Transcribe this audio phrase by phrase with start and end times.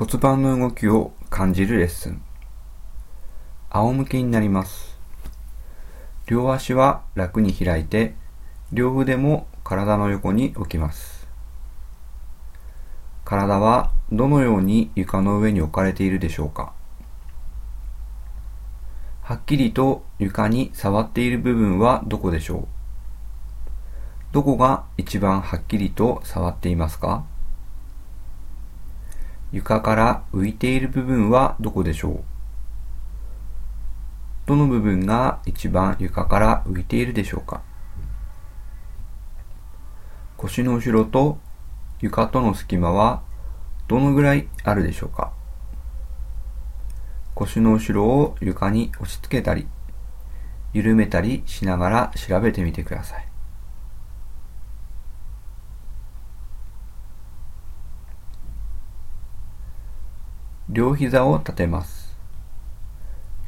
[0.00, 2.22] 骨盤の動きを感じるレッスン。
[3.68, 4.98] 仰向けになります。
[6.26, 8.14] 両足は楽に開いて、
[8.72, 11.28] 両腕も体の横に置きます。
[13.26, 16.72] 体はどのように床の上に置かれているでしょうか
[19.20, 22.68] はっきりと床に触っている部分はどこでしょう
[24.32, 27.26] どこが一番はっきりと触っていますか
[29.52, 32.24] 床から浮いている部分はどこでしょう？
[34.46, 37.62] どの部分が一番床から浮いているでしょうか？
[40.36, 41.38] 腰の後ろと
[42.00, 43.22] 床との隙間は
[43.88, 45.32] どのぐらいあるでしょうか？
[47.34, 49.66] 腰の後ろを床に押し付けたり
[50.72, 53.29] 緩めたりしながら調べてみてください。
[60.72, 62.16] 両膝を立てます。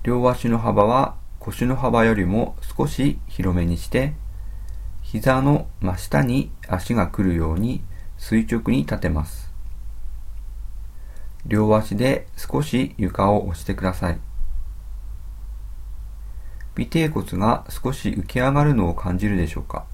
[0.03, 4.15] 両足の幅は腰の幅よりも少し広めにして、
[5.03, 7.81] 膝の真下に足が来るように
[8.19, 9.53] 垂直に立てます。
[11.47, 14.19] 両足で少し床を押してください。
[16.77, 19.85] 尾てい骨が少し浮き上がるのを感じるでしょうか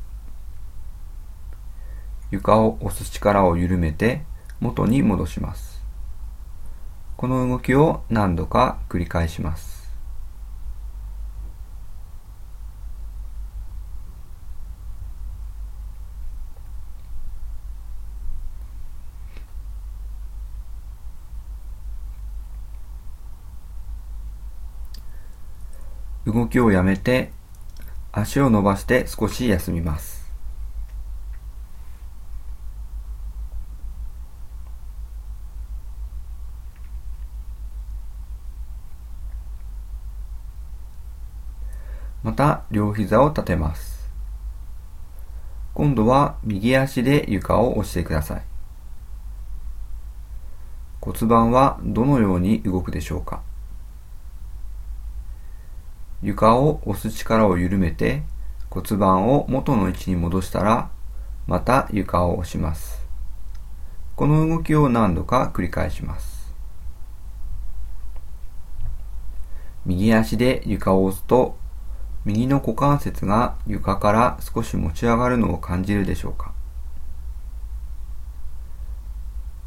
[2.31, 4.23] 床を押す力を緩めて
[4.61, 5.68] 元に戻します。
[7.19, 9.93] この動きを何度か繰り返します。
[26.25, 27.33] 動きをやめて
[28.13, 30.28] 足を伸ばして少し休みます。
[42.29, 44.07] また両膝を立てます。
[45.73, 48.43] 今度は右足で床を押してください。
[51.01, 53.41] 骨盤はどのように動くでしょうか
[56.21, 58.25] 床を押す力を緩めて
[58.69, 60.91] 骨盤を元の位置に戻したら
[61.47, 63.07] また床を押します。
[64.17, 66.53] この動きを何度か繰り返します。
[69.87, 71.57] 右足で床を押すと
[72.25, 76.53] 右の股関節が床から少し持ち上がるのを感じるでしょうか？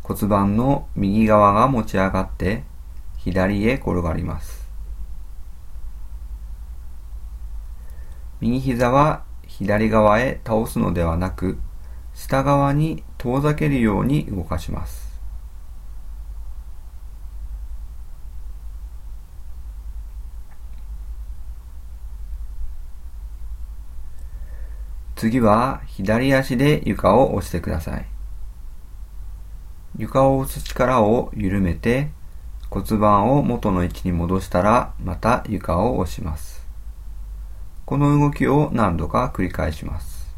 [0.04, 2.64] 骨盤の右側が持ち上がって
[3.18, 4.70] 左へ転がります。
[8.42, 11.60] 右膝は左側へ倒すのではなく
[12.14, 15.11] 下側に遠ざけるように動かします。
[25.22, 28.08] 次は左足で床を押してください。
[29.96, 32.10] 床を押す力を緩めて
[32.72, 36.66] 骨盤を元の位置に戻したらまた床を押します。
[37.86, 40.36] この動きを何度か繰り返します。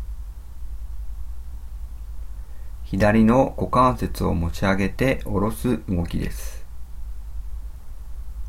[2.83, 6.65] 左の股関節を持ち上げて下ろす動きです。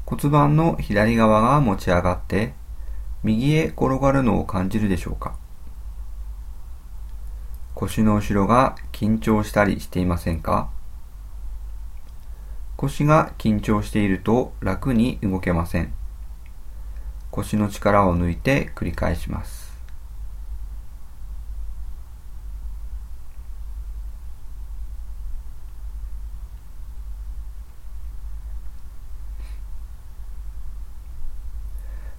[0.05, 2.55] 骨盤の左側が持ち上がって
[3.23, 5.44] 右へ転がるのを感じるでしょうか
[7.75, 10.71] 腰の後ろが緊張したりしていませんか？
[12.77, 15.93] 腰が緊張していると楽に動けません。
[17.31, 19.75] 腰の力を抜いて繰り返します。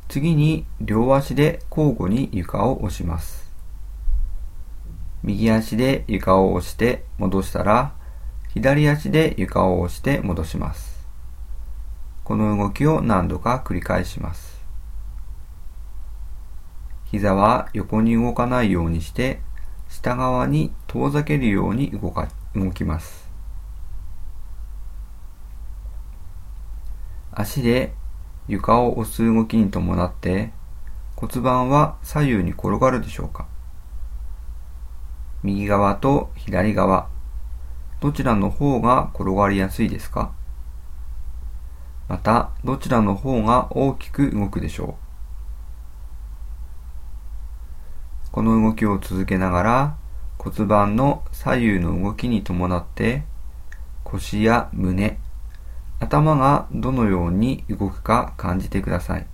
[0.09, 3.44] 次に両足で交互に床を押します。
[5.25, 7.95] 右足で床を押して戻したら、
[8.53, 11.07] 左足で床を押して戻します。
[12.23, 14.63] この動きを何度か繰り返します。
[17.05, 19.41] 膝は横に動かないようにして、
[19.89, 23.27] 下側に遠ざけるように動か動きます。
[27.31, 27.95] 足で
[28.47, 30.51] 床を押す動きに伴って
[31.15, 33.47] 骨盤は左右に転がるでしょうか
[35.43, 37.09] 右側と左側、
[37.99, 40.31] どちらの方が転がりやすいですか？
[42.07, 44.97] また、どちらの方が大きく動くでしょ
[48.27, 48.31] う？
[48.31, 49.97] この動きを続けながら
[50.37, 53.23] 骨盤の左右の動きに伴って
[54.03, 55.17] 腰や胸、
[55.99, 59.27] 頭がどのように動くか感じてください。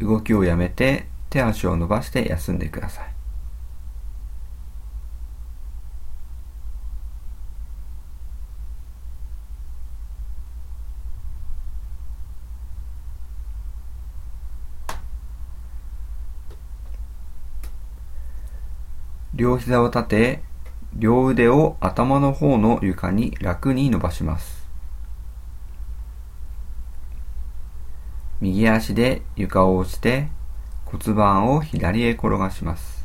[0.00, 3.18] 動きをやめて手足を伸ばして休んでください。
[19.34, 20.42] 両膝を立て、
[20.94, 24.57] 両腕を頭の方の床に楽に伸ばします。
[28.40, 30.28] 右足で床を押して
[30.84, 33.04] 骨盤を左へ転がします。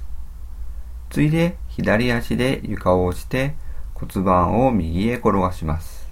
[1.10, 3.56] ついで左足で床を押して
[3.94, 6.08] 骨盤を右へ転がします。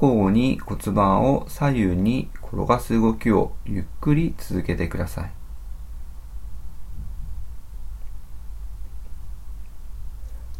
[0.00, 5.32] 交互に骨盤を左右に転がす動きをゆっくり続けてください。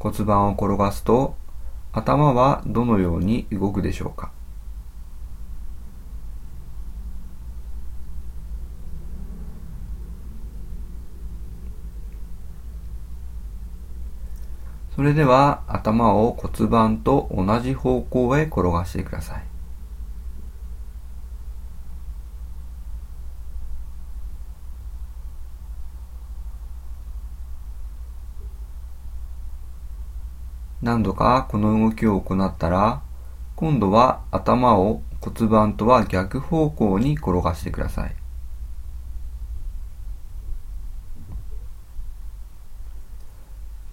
[0.00, 1.36] 骨盤を転がすと
[1.92, 4.32] 頭はどのように動くでしょうか
[14.98, 19.44] それでは頭を骨盤と同じ方向へ転がしてください。
[30.82, 33.00] 何度かこの動きを行ったら、
[33.54, 38.17] 今度は頭を骨盤とは逆方向に転がしてください。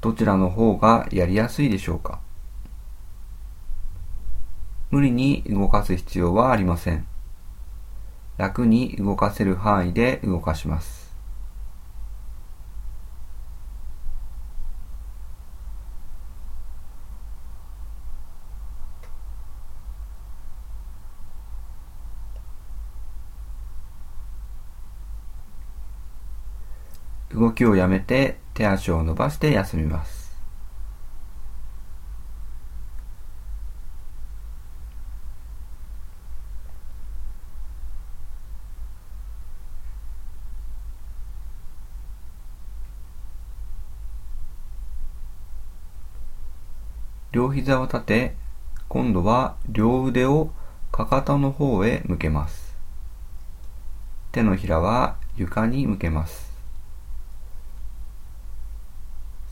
[0.05, 2.19] どちらの方がやりやすいでしょうか？
[4.91, 7.07] 無理に動かす必要はありません。
[8.37, 11.11] 楽に動かせる範囲で動かします。
[27.33, 30.33] 動きをやめて手足を伸ばして休みます。
[47.33, 48.35] 両膝を立て、
[48.87, 50.51] 今度は両腕を
[50.93, 52.77] かかとの方へ向けます。
[54.31, 56.54] 手のひらは床に向けます。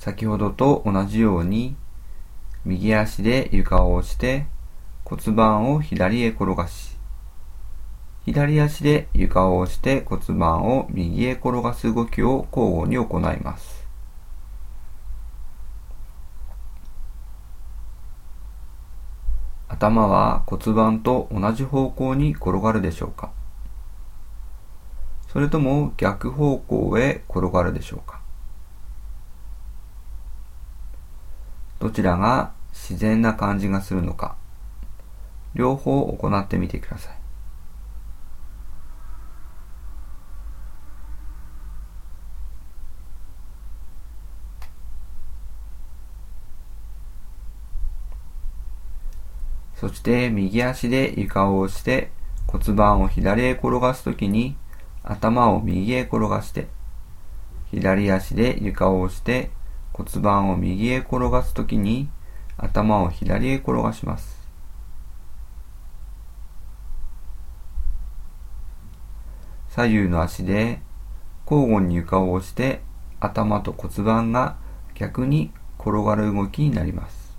[0.03, 1.77] 先ほどと同じように
[2.65, 4.47] 右足で床を押して
[5.05, 6.97] 骨盤を左へ転がし
[8.25, 13.87] 左足で床を押して骨盤を右へ転がす動きを交互に行います。
[19.69, 23.31] 頭は骨盤と同じ方向に転がるでしょうか？
[25.29, 28.22] それとも逆方向へ転がるでしょうか？
[31.83, 34.37] どちらが自然な感じがするのか、
[35.53, 37.17] 両方行ってみてください。
[49.75, 52.11] そして右足で床を押して
[52.47, 54.55] 骨盤を左へ転がすときに
[55.03, 56.69] 頭を右へ転がして
[57.71, 59.51] 左足で床を押して
[59.93, 62.09] 骨盤を右へ転がすときに
[62.57, 64.41] 頭を左へ転がします。
[69.69, 70.81] 左右の足で
[71.49, 72.81] 交互に床を押して
[73.19, 74.57] 頭と骨盤が
[74.95, 77.37] 逆に転がる動きになります。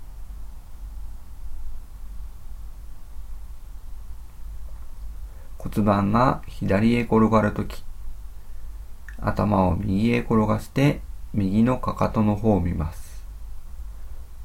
[5.57, 7.83] 骨盤が左へ転がるとき、
[9.19, 11.01] 頭を右へ転がして
[11.35, 13.25] 右のかかとの方を見ます。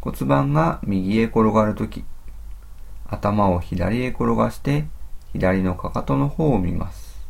[0.00, 2.04] 骨盤が右へ転がるとき、
[3.06, 4.86] 頭を左へ転がして
[5.32, 7.24] 左のかかとの方を見ます。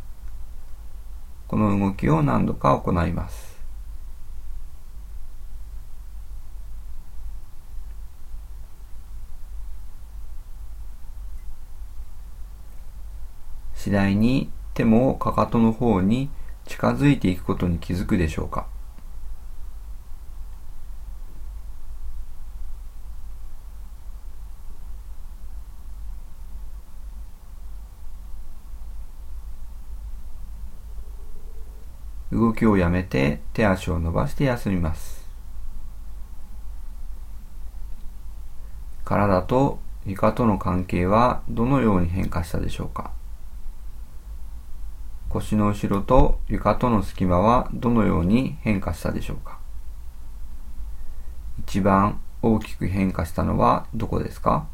[1.47, 3.50] この動きを何度か行います。
[13.75, 16.31] 次第に手もかかとの方に
[16.64, 18.67] 近づいていくことに気づくでしょうか
[32.33, 35.29] 動きをやめて手足を伸ばして休みます。
[39.05, 43.11] 体と床との関係はどのように変化したでしょうか？
[45.29, 49.59] 腰の後ろと床との隙間はどのように変化したでしょうか？
[51.61, 54.67] 一番大きく変化したのはどこですか？